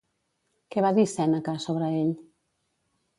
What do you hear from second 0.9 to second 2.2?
dir Sèneca sobre ell?